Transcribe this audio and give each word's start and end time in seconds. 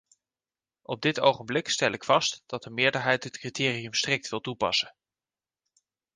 Op 0.81 1.01
dit 1.01 1.19
ogenblik 1.19 1.69
stel 1.69 1.91
ik 1.91 2.03
vast 2.03 2.43
dat 2.45 2.65
een 2.65 2.73
meerderheid 2.73 3.23
het 3.23 3.37
criterium 3.37 3.93
strikt 3.93 4.29
wil 4.29 4.41
toepassen. 4.41 4.93